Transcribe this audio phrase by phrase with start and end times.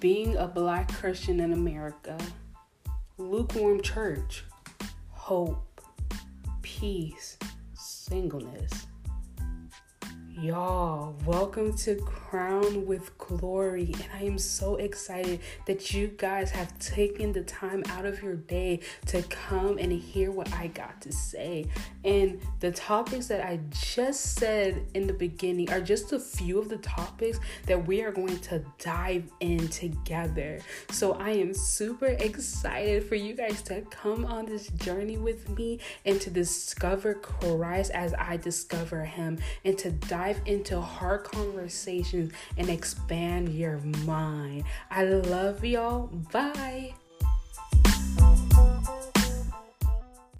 [0.00, 2.18] being a black Christian in America,
[3.18, 4.44] lukewarm church,
[5.10, 5.80] hope,
[6.62, 7.38] peace,
[7.74, 8.86] singleness.
[10.42, 13.94] Y'all, welcome to Crown with Glory.
[13.94, 18.34] And I am so excited that you guys have taken the time out of your
[18.34, 21.66] day to come and hear what I got to say.
[22.04, 26.68] And the topics that I just said in the beginning are just a few of
[26.68, 30.58] the topics that we are going to dive in together.
[30.90, 35.78] So I am super excited for you guys to come on this journey with me
[36.04, 42.32] and to discover Christ as I discover Him and to dive dive into hard conversations
[42.56, 44.64] and expand your mind.
[44.90, 46.06] I love y'all.
[46.32, 46.94] Bye.